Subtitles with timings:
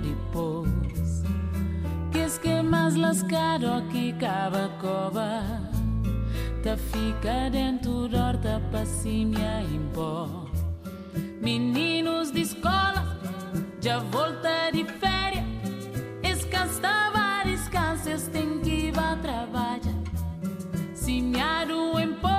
[0.00, 1.22] Depois.
[2.10, 5.68] Que es que mais lascado que cava cova.
[6.62, 10.28] Tá fica dentro horta passinha em pó
[11.40, 13.16] Meninos de escola
[13.80, 15.44] já volta de férias
[16.20, 18.92] Escastava descansos tem que ir
[19.22, 20.02] trabalhar
[20.94, 22.37] Semeado em pó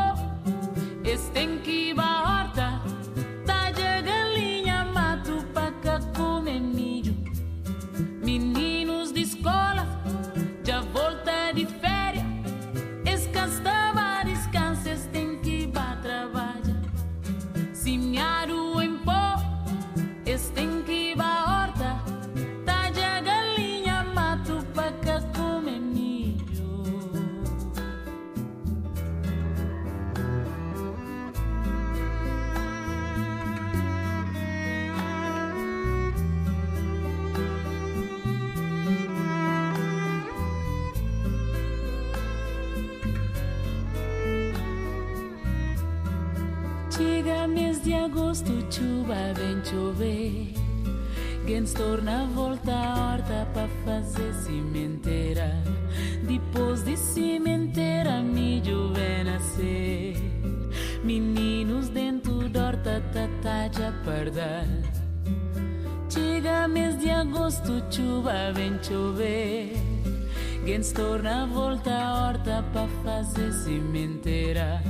[48.29, 50.53] agosto, chuva vem chover.
[51.47, 55.51] Gens torna a volta à horta para fazer cimenteira.
[56.27, 60.15] Depois de cimenteira, milho vem nascer.
[61.03, 64.67] Meninos dentro da horta, tata já perder.
[66.07, 69.73] Chega mês de agosto, chuva vem chover.
[70.67, 74.83] Gens torna a volta à horta para fazer cimenteira.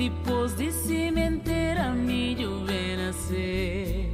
[0.00, 4.10] Depois de sementeira, milho vem nascer.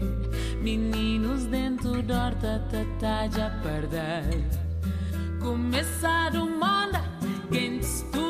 [0.60, 4.24] Meninos dentro da horta, tatá de apardar.
[5.40, 6.98] Começar o mundo,
[7.52, 8.25] quem estuda.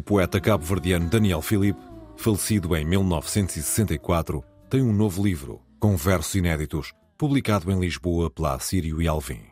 [0.00, 1.80] Poeta cabo-verdiano Daniel Filipe,
[2.16, 9.02] falecido em 1964, tem um novo livro, com versos inéditos, publicado em Lisboa pela Sírio
[9.02, 9.42] e Alvim.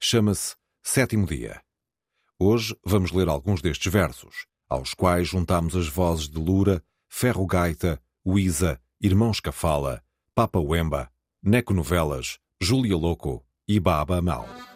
[0.00, 1.60] Chama-se Sétimo Dia.
[2.38, 8.00] Hoje vamos ler alguns destes versos, aos quais juntamos as vozes de Lura, Ferro Gaita,
[8.24, 10.02] Uísa, Irmãos Cafala,
[10.34, 11.10] Papa Wemba,
[11.42, 14.69] Neco Novelas, Júlia Louco e Baba Mal.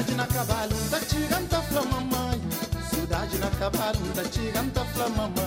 [0.00, 2.40] Cidade na cabalunda, tá tiganta flama mãe.
[2.88, 5.39] Cidade na cabalunda, tá tiganta flama mãe.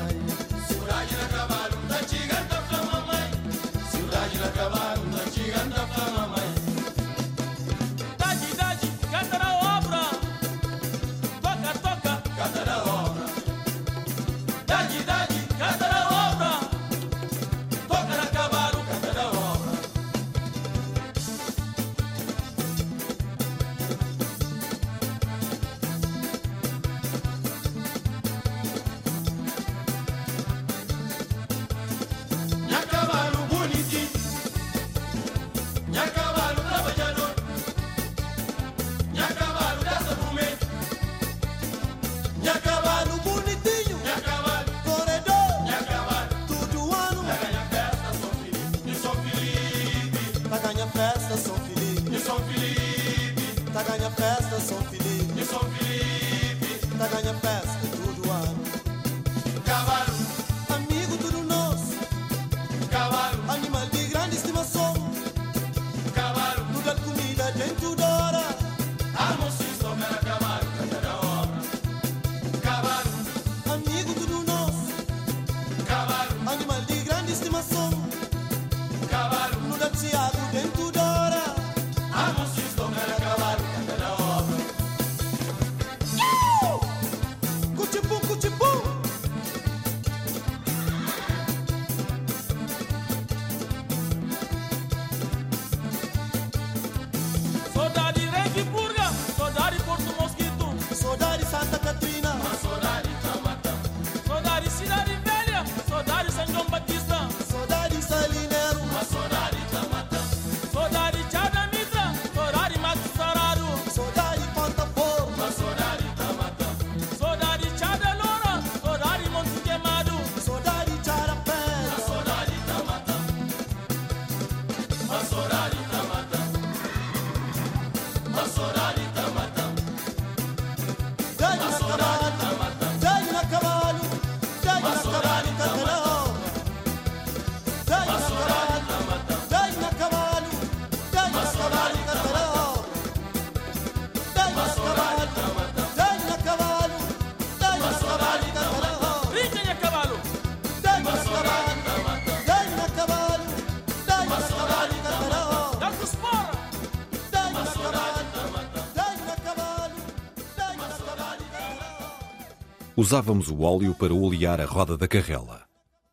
[163.04, 165.68] Usávamos o óleo para olear a roda da carrela.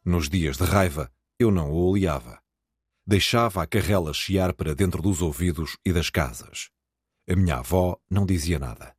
[0.04, 2.40] Nos dias de raiva, eu não o oleava.
[3.06, 6.68] Deixava a carrela chiar para dentro dos ouvidos e das casas.
[7.28, 8.92] A minha avó não dizia nada.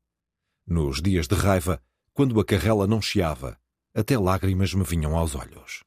[0.66, 1.84] Nos dias de raiva,
[2.14, 3.60] quando a carrela não chiava,
[3.94, 5.84] até lágrimas me vinham aos olhos.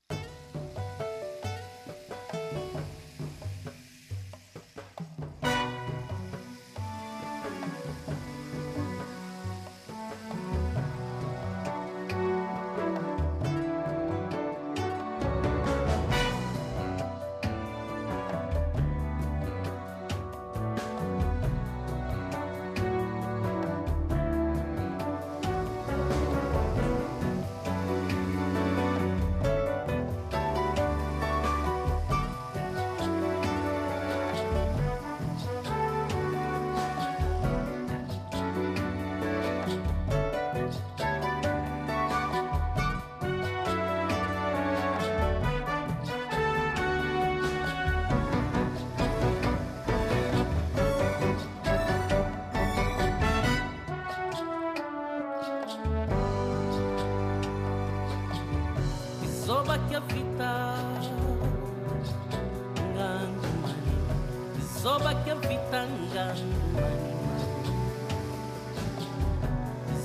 [64.94, 66.26] Zoba kavitanga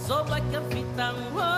[0.08, 1.50] Zoba kavitanga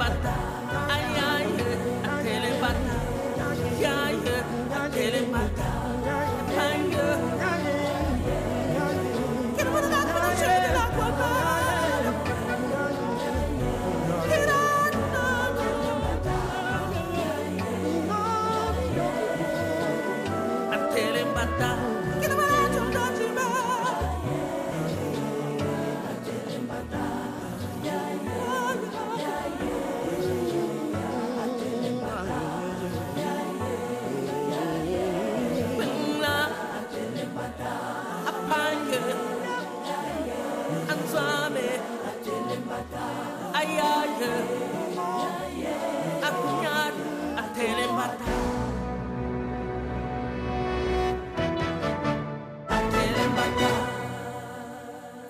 [0.00, 0.59] batalla.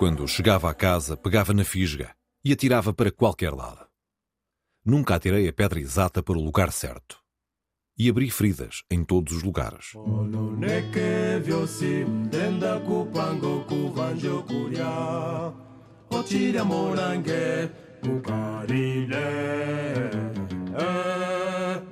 [0.01, 3.87] Quando chegava a casa, pegava na fisga e atirava para qualquer lado.
[4.83, 7.19] Nunca atirei a pedra exata para o lugar certo.
[7.99, 9.93] E abri feridas em todos os lugares.
[20.79, 21.83] Eh.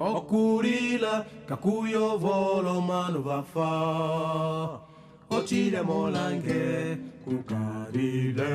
[0.00, 4.95] okurila kakuyo volo manu vafa
[5.28, 8.46] Hocsire molánke, kukarile.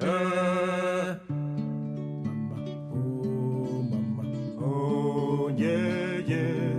[0.00, 1.16] Eh.
[2.22, 2.56] Mama,
[2.94, 4.22] oh mama,
[4.62, 6.77] oh yeah yeah.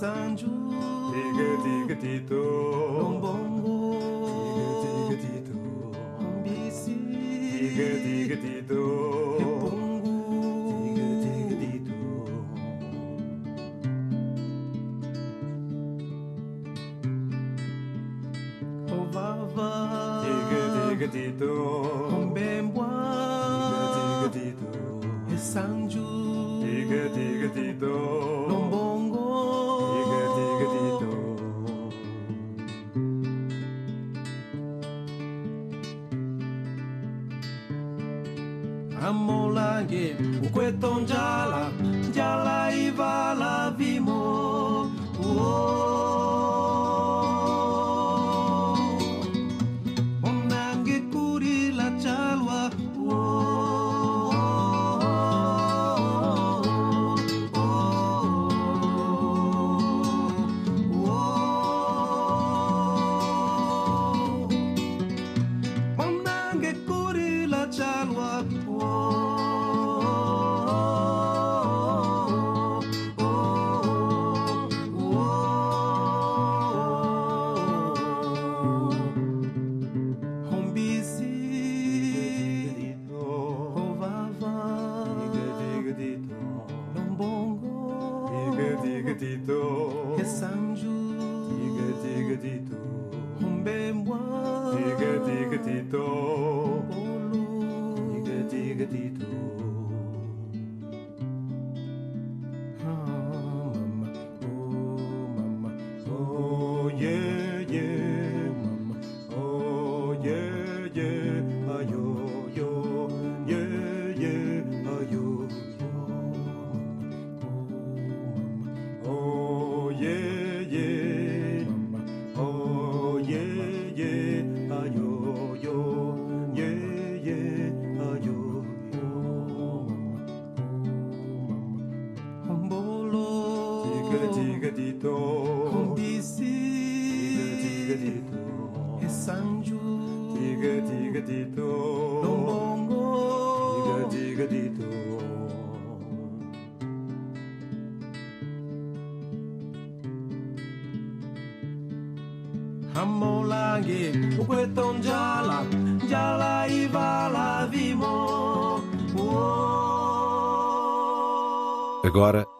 [0.00, 0.52] Sanju.
[1.12, 2.40] Tiga tiga tito.
[3.00, 3.96] Lombongo
[4.52, 5.56] Tiga tiga tito.
[6.20, 6.96] Ambisi.
[7.56, 8.85] Tiga tiga tito.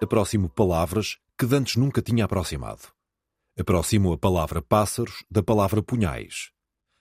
[0.07, 2.89] Aproximo palavras que dantes nunca tinha aproximado.
[3.59, 6.51] Aproximo a palavra pássaros da palavra punhais.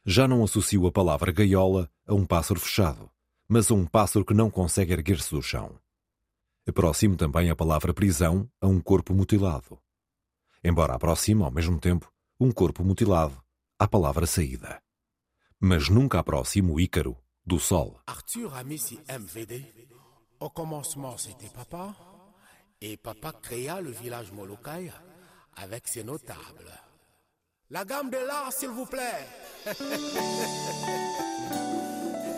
[0.05, 3.09] Já não associo a palavra gaiola a um pássaro fechado,
[3.47, 5.79] mas a um pássaro que não consegue erguer-se do chão.
[6.67, 9.79] Aproximo também a palavra prisão a um corpo mutilado.
[10.63, 13.39] Embora aproxime, ao mesmo tempo, um corpo mutilado
[13.77, 14.81] à palavra saída.
[15.59, 17.15] Mas nunca aproximo o Ícaro
[17.45, 17.99] do sol.
[18.07, 19.63] Arthur a MVD.
[20.39, 22.14] Au commencement, c'était papa.
[22.81, 24.91] Et papa créa le village Molokai
[25.55, 26.71] avec ses notables.
[27.69, 29.27] La gamme de l'art, s'il vous plaît.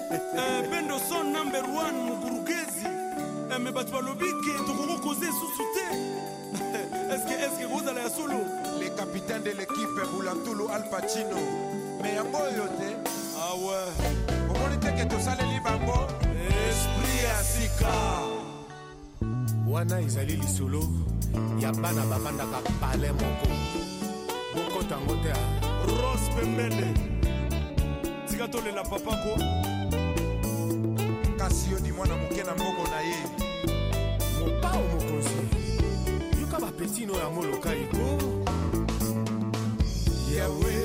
[0.10, 2.88] Eh, bendo son number one mukurugezi
[3.50, 3.82] Eh, me ke
[5.02, 5.86] koza esusu te
[7.16, 8.40] eske eske kozala ya solo
[8.80, 11.38] le capitaine de l'équipe bulatulu al pacino.
[12.02, 12.90] Me yango oyo te
[13.40, 13.78] awe
[14.50, 16.08] omoni teke tosaleli bango
[16.70, 18.37] esprit ya sika
[19.78, 20.84] wana ezali lisolo
[21.60, 23.48] ya bana bavandaka pale moko.
[24.56, 25.86] Bokota yango te ah.
[25.86, 26.88] ros pembele
[28.28, 29.38] tika tolela papako
[31.38, 33.20] kasi odi mwana moke na mbongo na ye.
[34.40, 35.42] Mopao mokonzi.
[36.42, 38.08] Yoka bapetino ya molokai ko.
[40.38, 40.76] Yawe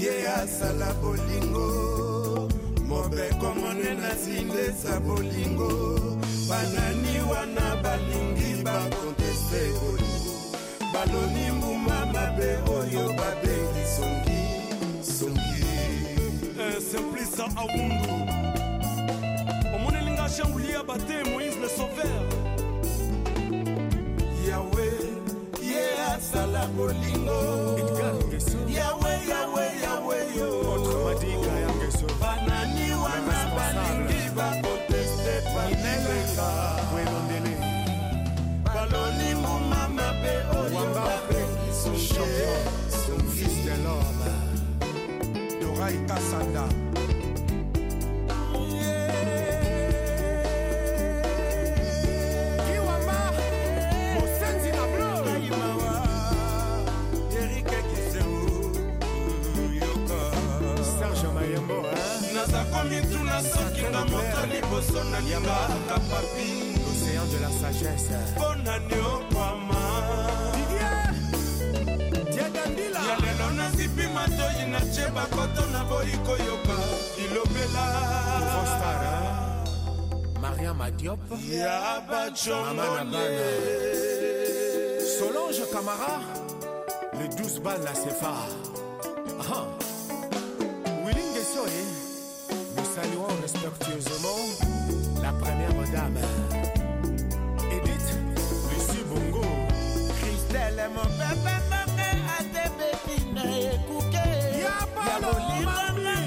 [0.00, 2.48] ye asala bolingo.
[2.88, 6.15] Mobeko monene asindesa bolingo
[6.48, 10.34] banani wana balingi bakonteste bolingo.
[10.92, 14.42] Baloni mbuma mabe oyo babengi songi
[15.02, 15.64] songi.
[16.60, 18.14] Eh, simplisa awundu
[19.74, 22.22] omonelinga shangulia bate moïse le sauveur.
[24.48, 24.88] Yawe
[25.62, 27.40] ye asala bolingo
[45.86, 46.64] ngai kasanda.
[62.34, 66.48] Nazakomi tuna soki na moto liboso na linga kapapi
[66.88, 68.18] océan de la sagesse.
[68.36, 69.25] Mpo na nio
[74.26, 76.76] matoyi natieba koto na boyi koyoka
[77.18, 77.84] lilobela
[80.40, 81.20] maria madiop.
[81.50, 83.40] Ya bacongole
[85.18, 86.20] solange camara.
[87.18, 88.34] Le 12 bal na sefa
[91.04, 91.84] wilingesoe
[92.76, 94.42] nous saluons respectueusement
[95.22, 96.20] la première dame.
[97.72, 98.10] Edith
[98.70, 99.44] lucie bongo.
[100.20, 101.75] Christelle mon papa
[105.06, 105.18] Ya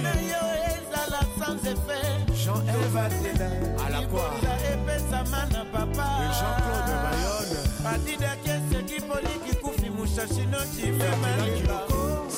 [0.03, 2.09] na yo ezala sans effet.
[2.33, 3.49] Jean-Ève, tobatela
[3.85, 4.31] À la quoi?
[4.31, 6.07] libonza epesama na papa.
[6.37, 7.59] Jean-Claude Bayonne,
[7.93, 11.79] adidaki eseki poliki kufi mushashino cimemalila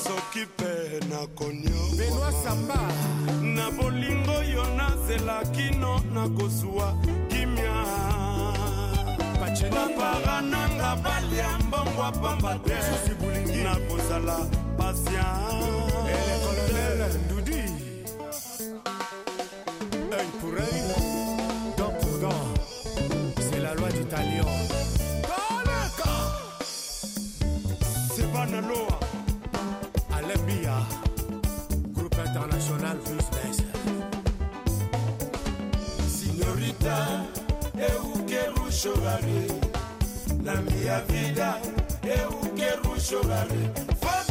[0.04, 0.72] soki mpe
[1.10, 2.80] nakonio Benoît Samba,
[3.42, 6.94] na bolingo yo nazelaki no nakozwa
[7.30, 7.86] kimia.
[9.72, 12.74] Bapara nanga balia mbongwa pamba te.
[13.64, 14.38] Nakozala
[20.52, 22.44] l'oreille, dent pour dent.
[23.40, 24.46] C'est la loi du talion.
[28.16, 29.00] C'est pas Naloa,
[30.18, 30.78] Alembia,
[31.94, 33.64] groupe international business.
[36.08, 37.26] Signorita,
[37.78, 39.48] Eukeru Shogari,
[40.44, 41.58] Namia Vida,
[42.04, 44.31] Eukeru Shogari.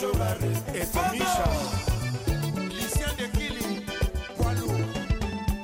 [0.00, 1.48] chorale et tomisha
[2.68, 3.84] lucien de kili
[4.36, 4.68] poilo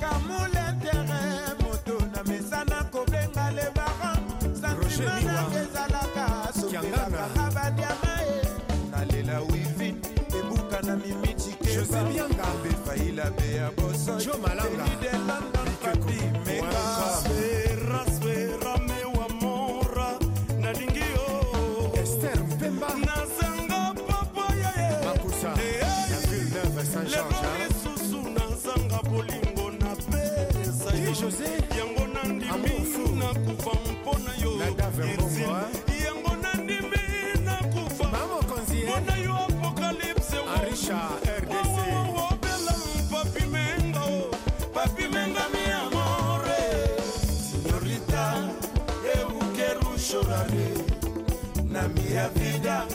[0.01, 1.21] kamulentere
[1.63, 4.11] moto na mesana kobenga lebara
[4.61, 6.25] santima nanga ezalaka
[6.59, 8.37] sopelaka abadiama e
[8.91, 9.95] nalela wivin
[10.39, 14.37] ebuka na mimiti kebabefaila be ya bosoyo
[35.05, 36.53] yango na
[37.45, 38.07] nakufa
[38.87, 40.37] mpona yo apokalypse
[42.31, 43.07] obela o
[51.71, 51.87] na
[52.29, 52.85] vida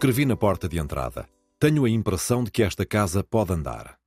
[0.00, 4.00] Escrevi na porta de entrada: Tenho a impressão de que esta casa pode andar.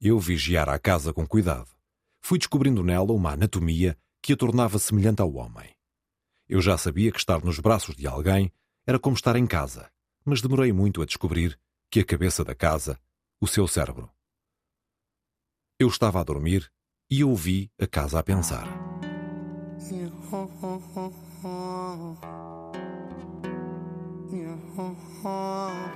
[0.00, 1.68] Eu vigiara a casa com cuidado.
[2.20, 5.74] Fui descobrindo nela uma anatomia que a tornava semelhante ao homem.
[6.48, 8.52] Eu já sabia que estar nos braços de alguém
[8.86, 9.90] era como estar em casa,
[10.24, 11.58] mas demorei muito a descobrir
[11.90, 12.96] que a cabeça da casa,
[13.40, 14.08] o seu cérebro.
[15.80, 16.70] Eu estava a dormir
[17.10, 18.68] e ouvi a casa a pensar.
[25.24, 25.88] Oh.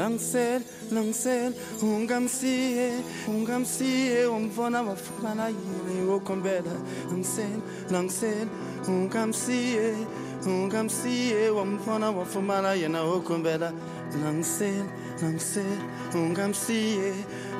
[0.00, 6.72] Langsel, langsel, ungamsie, ungamsie, umvona wafumana yini wokombela.
[7.10, 7.60] Langsel,
[7.90, 8.48] langsel,
[8.88, 9.94] ungamsie,
[10.46, 13.72] ungamsie, umvona wafumana yena wokombela.
[14.24, 14.86] Langsel,
[15.20, 15.78] langsel,
[16.14, 17.12] ungamsie,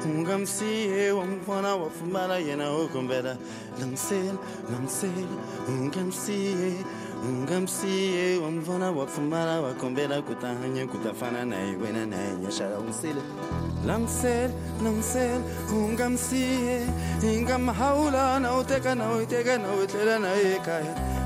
[0.06, 3.36] ungamsie, umvona wafumana yena wokombela.
[3.78, 4.34] Langsel,
[4.72, 5.28] langsel,
[5.68, 6.84] ungamsie.
[7.28, 13.22] Ungamsiye wamvona wapfumala wakombela kutahanya kutafana naye wena naye nyashara umsile.
[13.86, 14.50] Langsel
[14.84, 15.40] langsel
[15.72, 16.86] ungamsiye
[17.22, 19.72] ingamhaula na uteka na uteka na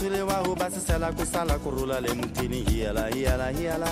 [0.00, 3.88] mutule wa ho ba sesela ko sala ko rula le mutini hiala hiala hiala.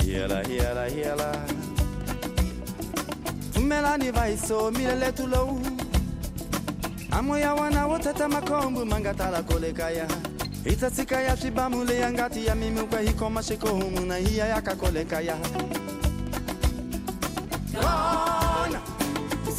[0.00, 1.28] Hiala hiala hiala.
[3.52, 4.10] Tumelani
[4.96, 5.60] le tulo
[7.12, 10.06] amo ya wana woteta makombu mangatala kolekaya
[10.64, 11.36] itasika ya
[12.00, 15.36] yangati ya mimi kwa hiko mashiko humu na hiya yaka kole kaya.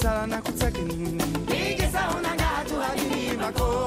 [0.02, 1.18] Sala na kutsakini
[1.50, 3.87] Ike sauna gatu hadini mako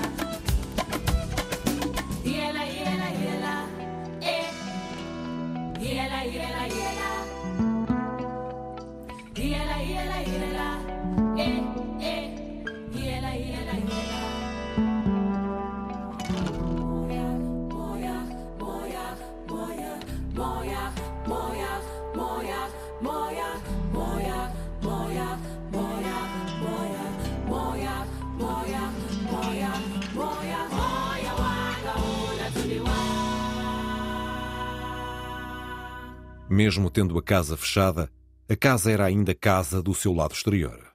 [36.63, 38.07] Mesmo tendo a casa fechada,
[38.47, 40.93] a casa era ainda casa do seu lado exterior.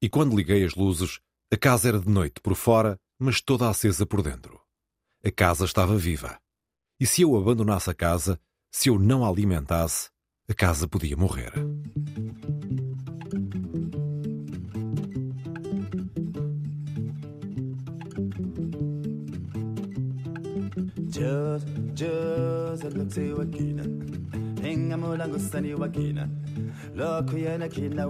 [0.00, 1.20] E quando liguei as luzes,
[1.50, 4.60] a casa era de noite por fora, mas toda acesa por dentro.
[5.24, 6.38] A casa estava viva.
[7.00, 8.38] E se eu abandonasse a casa,
[8.70, 10.10] se eu não a alimentasse,
[10.46, 11.50] a casa podia morrer.
[21.10, 24.13] Just, just
[24.64, 26.28] Hinga mulango sani wakina.
[26.96, 28.04] Loko yana kina.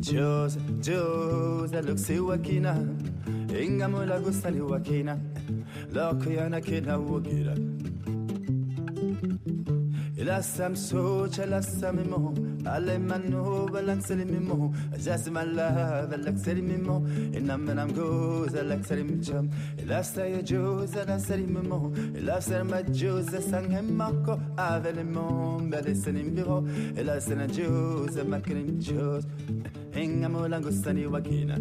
[0.00, 2.74] Just, just look say wakina.
[3.48, 5.18] Hinga mulango sani wakina.
[5.92, 7.54] Loko yana kina wakina.
[10.26, 11.46] Lasam socha
[12.66, 21.92] lasam mo Alemano balaksalimimo Just my love alaksalimimo Inamanam goes alaksalimcham Ilasa ya joza lasalimimo
[22.16, 26.64] Ilasa ma joza sangemako Avelimmo Balisanimbiro
[26.96, 29.24] Ilasa na joza makanim jos
[29.92, 31.58] Hinga molango sani wakina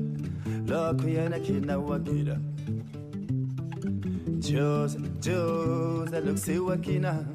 [0.67, 2.39] Loko yana kina wakina
[4.39, 7.25] Joza, Joza, look see wakina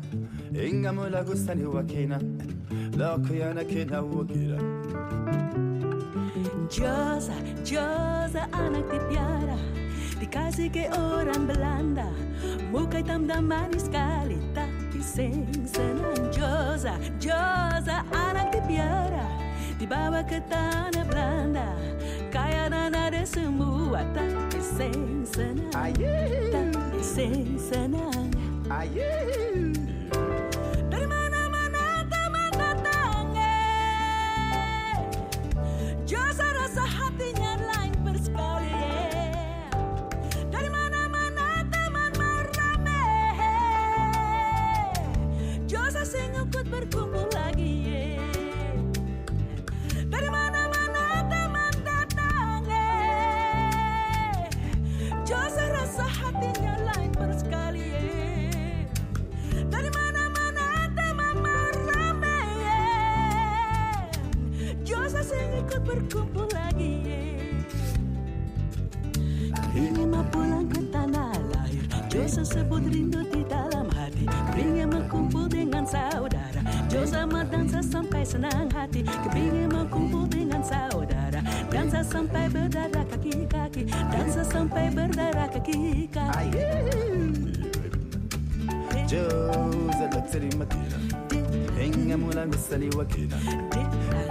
[0.53, 2.19] Ingamula gustani wakina
[2.99, 4.59] Loko yana kina wakira
[6.69, 9.59] Josa, Josa anak di piara
[10.19, 12.11] Dikasih ke orang Belanda
[12.75, 19.27] Muka hitam dan manis sekali Tapi sing senang Josa, Josa anak di piara
[19.79, 21.79] Dibawa ke tanah Belanda
[22.35, 25.95] Kaya dan ada semua Tapi sing senang
[26.51, 28.35] Tapi sing senang
[28.67, 29.80] Dari
[92.71, 93.35] بكسلي وكيلك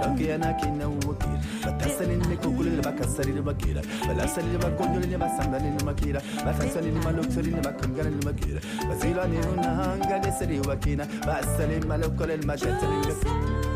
[0.06, 1.22] بكي أنا كي نو كنوك
[1.66, 6.88] بتحسني اني كوكول اللي بكسري اللي بكيلك بلاسلي اللي بكون اللي بسندني اللي مكيلة بتحسني
[6.88, 8.60] اللي ملوكسري اللي بكنجر اللي مكيلة
[8.90, 13.14] بزيلاني هنا هنجر هنجل سري وكينا بأسلي ملوك كل المجات اللي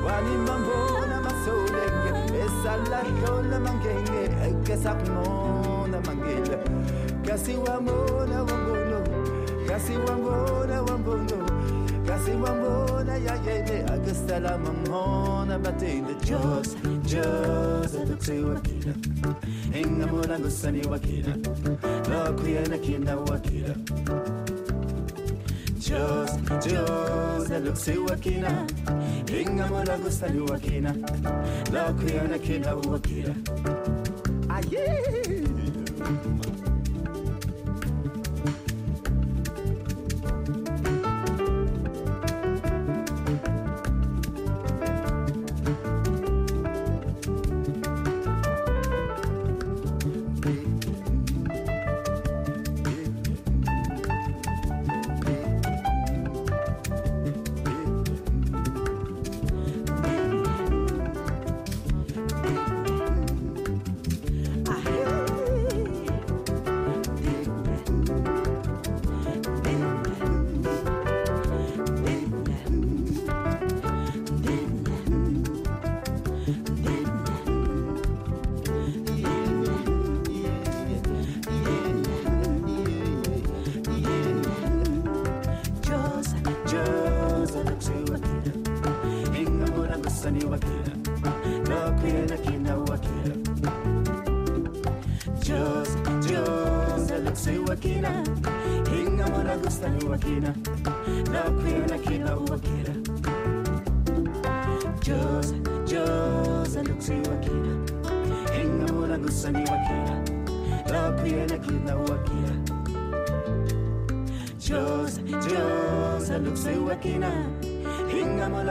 [0.05, 1.93] واني منبونا مسؤولك
[2.33, 6.65] بسالك كل من كينجي كسبنونا منجيلة
[7.27, 9.05] كسي وامونا ومبونو
[9.69, 11.47] كسي وامونا ومبونو
[12.09, 13.64] كسي وامونا يا يا
[14.15, 18.95] Agastala mamona batende Jos, jos Adukse wakina
[19.75, 21.37] Inga mona gusani wakina
[22.09, 23.75] Loku yana kina wakina
[25.81, 26.31] Jos,
[26.65, 28.67] jos Adukse wakina
[29.41, 30.95] Inga mona gusani wakina
[31.73, 33.35] Loku yana kina wakina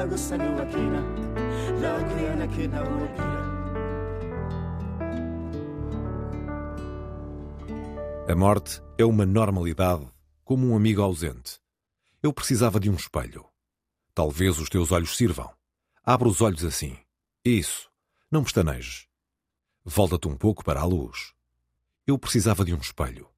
[0.03, 1.01] Wakina.
[1.79, 3.33] Wakina.
[8.27, 10.07] A morte é uma normalidade,
[10.43, 11.59] como um amigo ausente.
[12.21, 13.45] Eu precisava de um espelho.
[14.13, 15.49] Talvez os teus olhos sirvam.
[16.03, 16.97] Abre os olhos assim.
[17.43, 17.89] Isso.
[18.31, 19.07] Não pestanejes.
[19.85, 21.33] Volta-te um pouco para a luz.
[22.07, 23.29] Eu precisava de um espelho.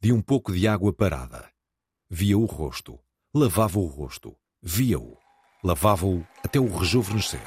[0.00, 1.50] De um pouco de água parada.
[2.08, 2.98] Via o rosto.
[3.34, 4.36] Lavava o rosto.
[4.62, 5.17] Via-o.
[5.62, 7.40] Lavava-o até o rejuvenescer.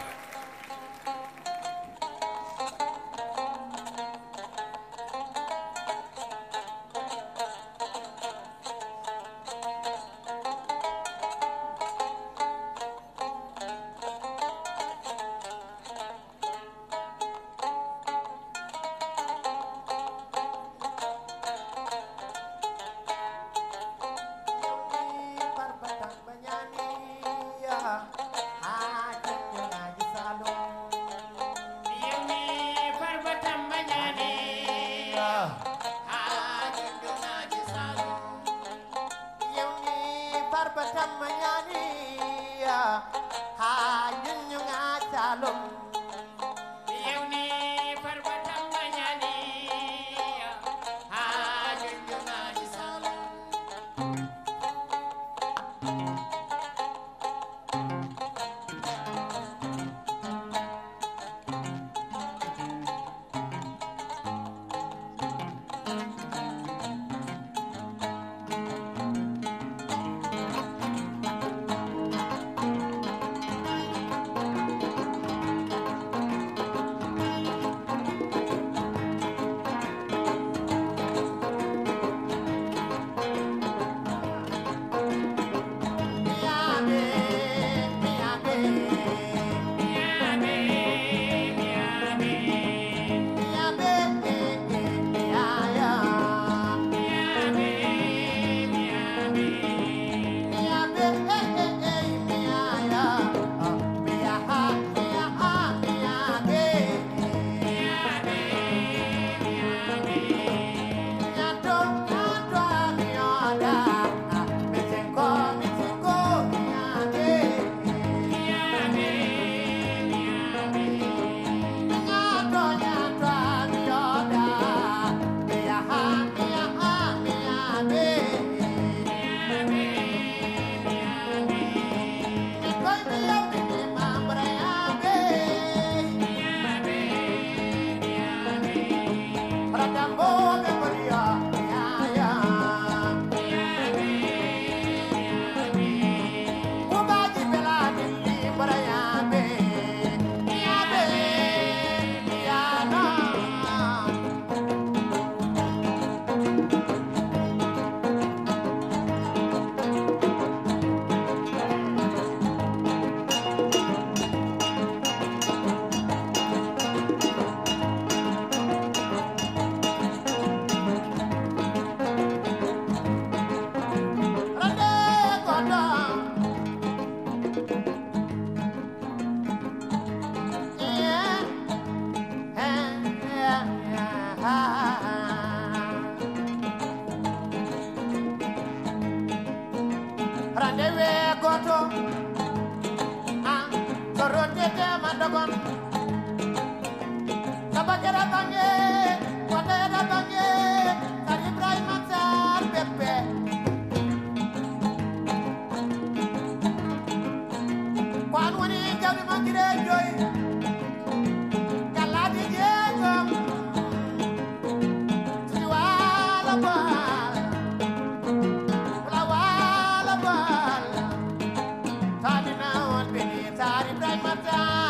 [224.52, 224.81] Bye.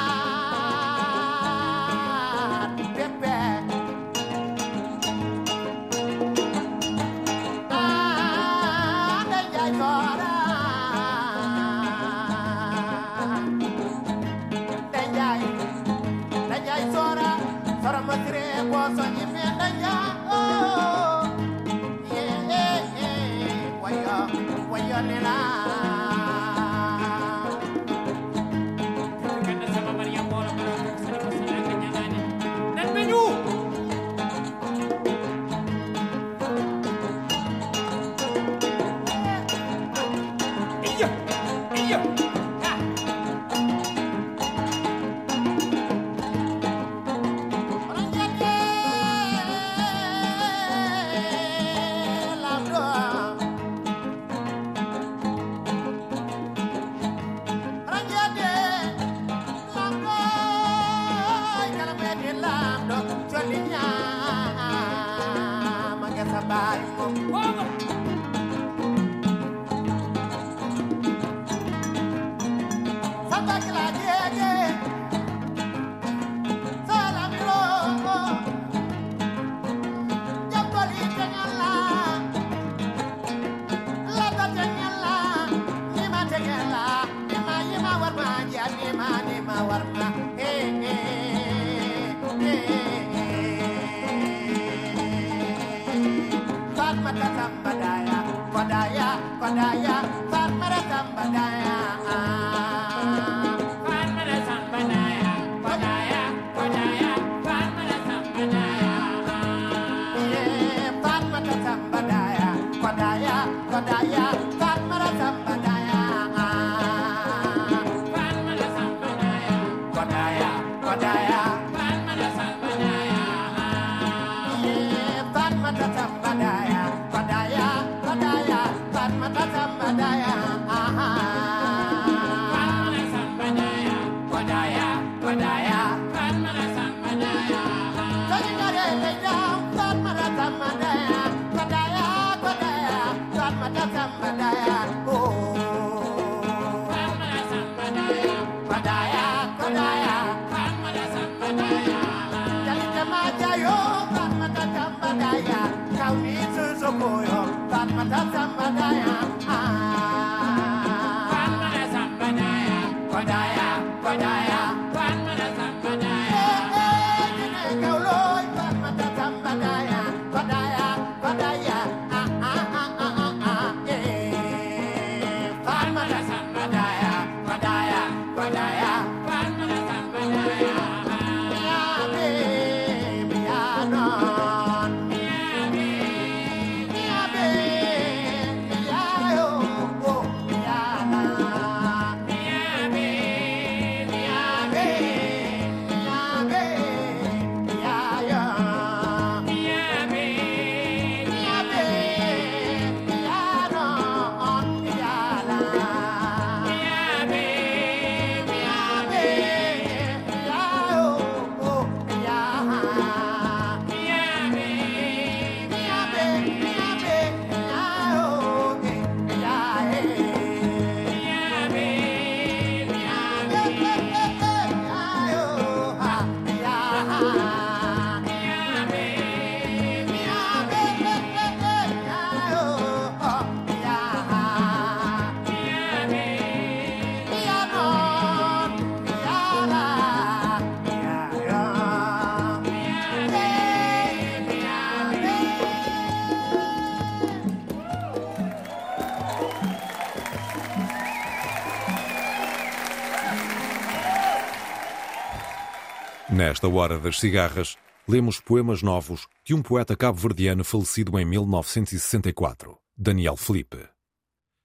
[256.51, 263.37] Nesta hora das cigarras, lemos poemas novos de um poeta cabo-verdiano falecido em 1964, Daniel
[263.37, 263.87] Felipe.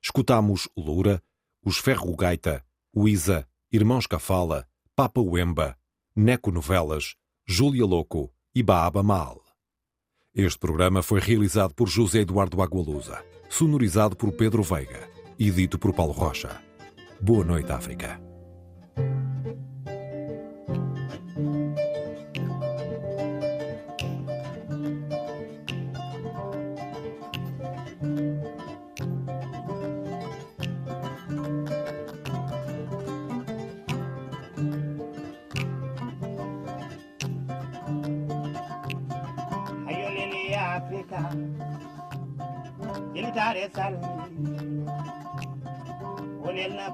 [0.03, 1.23] Escutamos Loura,
[1.65, 4.67] Os Ferro Gaita, o Isa, Irmãos Cafala,
[4.97, 5.79] Papa Wemba,
[6.17, 7.15] Neco Novelas,
[7.47, 9.41] Júlia Louco e Baaba Mal.
[10.35, 15.09] Este programa foi realizado por José Eduardo Agualusa, sonorizado por Pedro Veiga
[15.39, 16.61] e dito por Paulo Rocha.
[17.21, 18.21] Boa noite, África.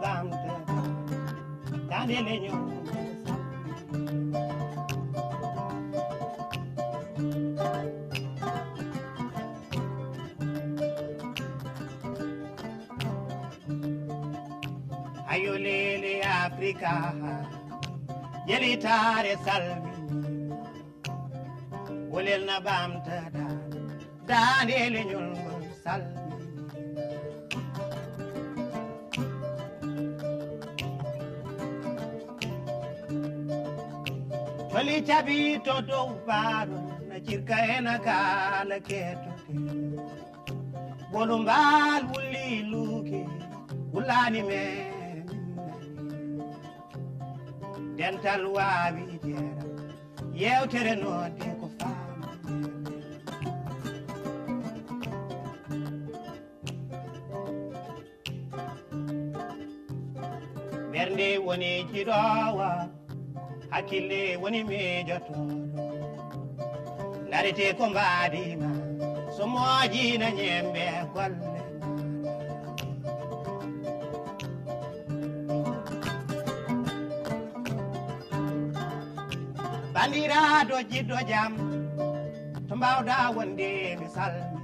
[0.03, 0.55] Bamta
[1.88, 2.57] tanele nyo
[15.32, 16.92] ayolele afrika
[18.48, 19.92] yelitare salmi
[22.12, 23.46] wolel na bamtada
[24.28, 25.00] danele
[25.84, 26.12] salmi
[34.83, 36.78] Wali chabi toto ubaru
[37.09, 39.30] na chirka ena kala keto
[41.12, 43.20] Bolumbal uli luke
[43.95, 44.62] ulani me
[47.97, 49.64] Dental wabi jera
[50.35, 52.26] Yeo tere no deko fama
[60.91, 62.91] Bernde woni chidawa
[63.73, 65.45] hakkille woni miijotoɗo
[67.31, 68.70] darete ko mbaadima
[69.37, 71.61] so moojina ñembe golle.
[79.95, 81.53] Bandiraɗo jiɗɗo jam
[82.68, 83.68] to mbawɗa wonde
[84.01, 84.59] mi salmi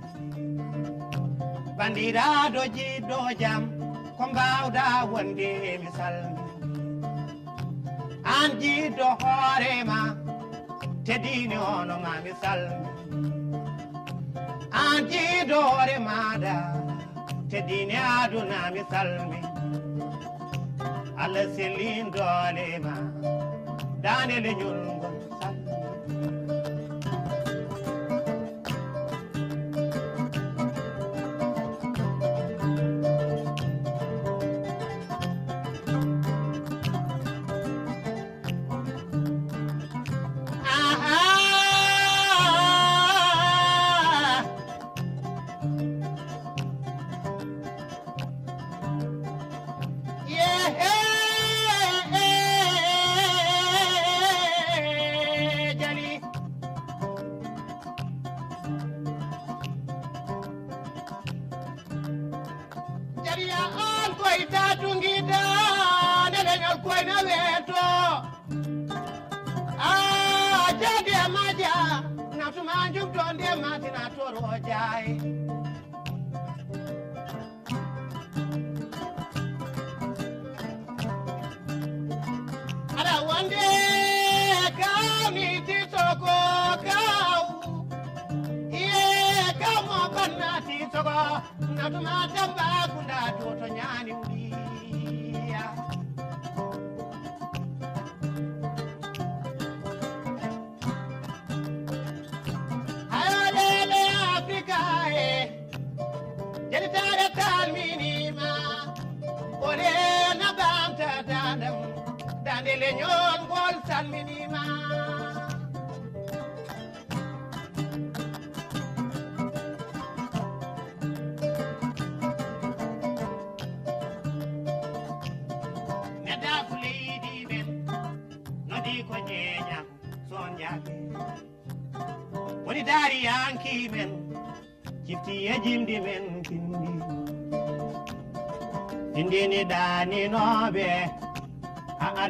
[1.78, 3.62] bandiraɗo jiɗɗo jam
[4.16, 5.48] ko mbawɗa wonde
[5.82, 6.37] mi salmi
[8.36, 9.98] an jiido hoorema
[11.06, 12.88] teddini ono ma mi salmi.
[14.84, 16.56] An jiido hoore maɗa
[17.50, 19.40] teddini aduna mi salmi.
[21.22, 22.94] Allah sellindolema
[24.04, 24.94] danele ñulmu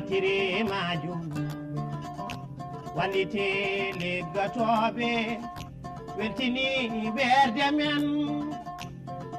[0.08, 1.22] naftire majum.
[2.96, 5.10] Wallite leggotoɓe
[6.18, 6.66] weltini
[7.16, 8.04] ɓerde men.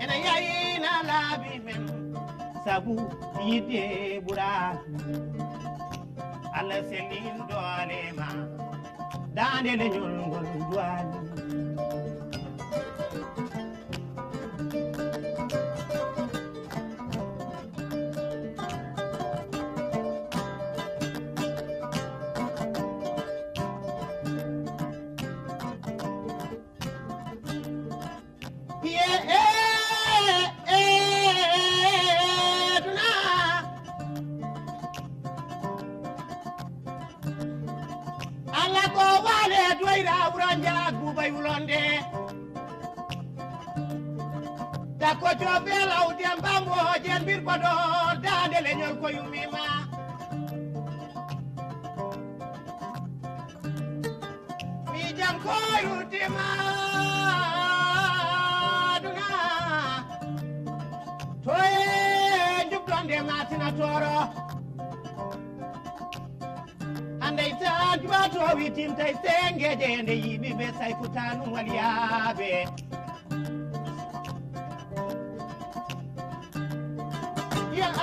[0.01, 1.83] Ene yayina laabi men
[2.63, 2.93] sabu
[3.45, 3.83] yidde
[4.25, 4.51] ɓura.
[6.57, 8.27] Allah selindolema
[9.35, 11.28] dande leñolngol duwani
[45.39, 47.71] Dako jobe lawdi mbambo jen bir kodo
[48.23, 49.63] dande leñol ko yumima
[54.91, 56.47] Mi jam ko yutima
[59.01, 59.29] duna
[61.43, 64.17] Toye jubdonde matina toro
[67.21, 71.45] andey tan juwato witintay sengeje nde yiɓi ɓe saykutanu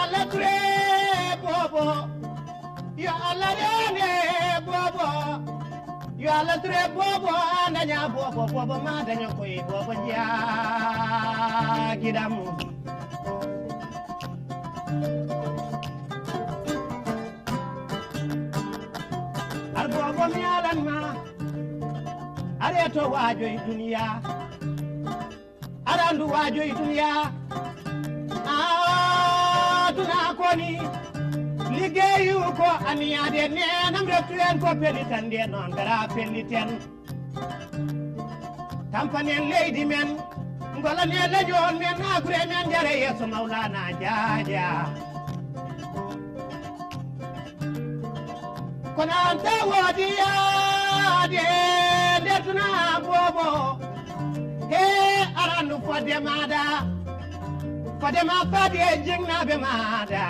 [0.06, 0.58] Allah kure
[1.42, 1.84] bobo.
[2.96, 4.10] Ya Allah ne
[4.62, 5.08] bobo.
[6.16, 7.34] Ya Allah kure bobo
[7.74, 10.26] nanya bobo bobo Madanya koi bobo ya
[11.98, 12.46] gidamu.
[19.76, 20.98] Al bobo mi alan ma
[22.62, 24.06] are to wajo itu duniya
[25.86, 27.12] arandu wajo itu duniya
[28.48, 29.15] ah
[29.96, 30.70] aduna koni
[31.72, 36.68] liggeyu ko amiyade nenam retturen ko pelitande noon gara pelliten.
[38.92, 40.08] Tampanen leydi men
[40.82, 44.68] golane leñol men nakure men jare yeeso mawlana jaaja.
[48.96, 51.46] Kono an ta woodiyade
[52.20, 52.66] ndetuna
[53.06, 53.48] bobo
[54.70, 54.84] he
[55.42, 56.95] arandu fodde maɗa
[58.06, 60.24] fodde ma faadi e jingnaɓe maɗa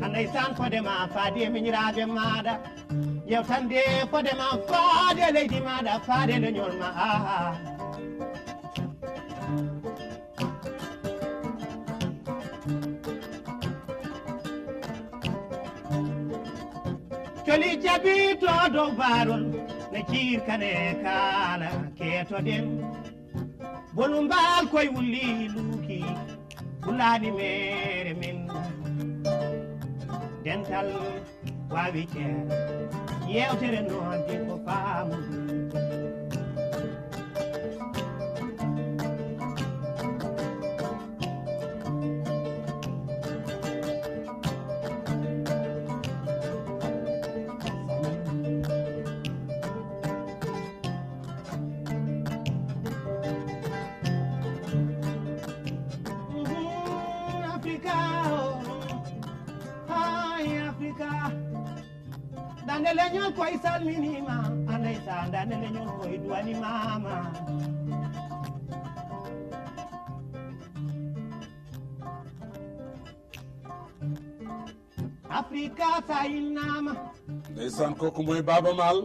[0.00, 2.54] handay san fodde ma faadi e miñiraɓe maɗa
[3.30, 3.80] yewtande
[4.10, 7.38] fodde ma faade leydi maɗa faade leñol ma aha.
[17.46, 19.44] Coli jabi to dow barol
[19.92, 20.72] ne cirkane
[21.04, 22.66] kala ketoɗen
[23.94, 26.00] bolu mbal koye wulli luuki
[26.82, 28.38] fullaaɓe mere men.
[30.44, 30.88] Dental
[31.74, 32.36] waawi ceer
[33.32, 35.16] yewtere noon de ko faamu
[62.90, 64.36] anele ñol koy salminima
[64.72, 67.14] anday sanda anele ñol koy duwani mama.
[75.30, 76.92] Afrika sayil nama
[77.52, 78.98] ndeysaan kooku mooy baaba maal